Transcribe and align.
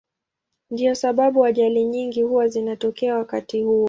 Ndiyo 0.71 0.95
sababu 0.95 1.45
ajali 1.45 1.83
nyingi 1.85 2.21
huwa 2.21 2.47
zinatokea 2.47 3.15
wakati 3.17 3.61
huo. 3.63 3.79